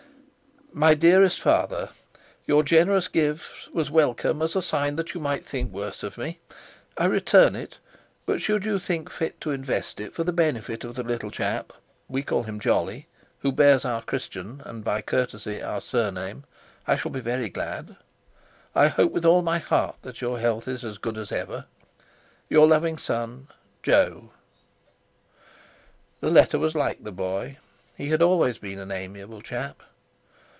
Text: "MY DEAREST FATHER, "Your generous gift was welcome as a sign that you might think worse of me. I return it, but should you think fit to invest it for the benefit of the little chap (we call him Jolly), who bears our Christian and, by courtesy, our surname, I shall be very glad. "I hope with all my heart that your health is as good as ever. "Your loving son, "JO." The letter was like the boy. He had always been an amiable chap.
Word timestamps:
"MY 0.73 0.93
DEAREST 0.93 1.41
FATHER, 1.41 1.89
"Your 2.47 2.63
generous 2.63 3.09
gift 3.09 3.67
was 3.73 3.91
welcome 3.91 4.41
as 4.41 4.55
a 4.55 4.61
sign 4.61 4.95
that 4.95 5.13
you 5.13 5.19
might 5.19 5.43
think 5.45 5.69
worse 5.69 6.01
of 6.01 6.17
me. 6.17 6.39
I 6.97 7.07
return 7.07 7.57
it, 7.57 7.79
but 8.25 8.39
should 8.39 8.63
you 8.63 8.79
think 8.79 9.09
fit 9.09 9.41
to 9.41 9.51
invest 9.51 9.99
it 9.99 10.13
for 10.15 10.23
the 10.23 10.31
benefit 10.31 10.85
of 10.85 10.95
the 10.95 11.03
little 11.03 11.29
chap 11.29 11.73
(we 12.07 12.23
call 12.23 12.43
him 12.43 12.57
Jolly), 12.57 13.07
who 13.39 13.51
bears 13.51 13.83
our 13.83 14.01
Christian 14.01 14.61
and, 14.65 14.81
by 14.81 15.01
courtesy, 15.01 15.61
our 15.61 15.81
surname, 15.81 16.45
I 16.87 16.95
shall 16.95 17.11
be 17.11 17.19
very 17.19 17.49
glad. 17.49 17.97
"I 18.73 18.87
hope 18.87 19.11
with 19.11 19.25
all 19.25 19.41
my 19.41 19.59
heart 19.59 19.97
that 20.03 20.21
your 20.21 20.39
health 20.39 20.69
is 20.69 20.85
as 20.85 20.97
good 20.97 21.17
as 21.17 21.33
ever. 21.33 21.65
"Your 22.47 22.65
loving 22.65 22.97
son, 22.97 23.49
"JO." 23.83 24.31
The 26.21 26.31
letter 26.31 26.57
was 26.57 26.75
like 26.75 27.03
the 27.03 27.11
boy. 27.11 27.57
He 27.97 28.07
had 28.07 28.21
always 28.21 28.57
been 28.57 28.79
an 28.79 28.93
amiable 28.93 29.41
chap. 29.41 29.83